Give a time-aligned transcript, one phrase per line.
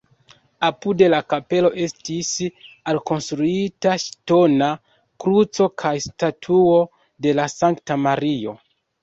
[0.67, 2.31] Apud la kapelo estis
[2.93, 4.71] alkonstruita ŝtona
[5.25, 6.81] kruco kaj statuo
[7.29, 8.59] de la sankta Mario.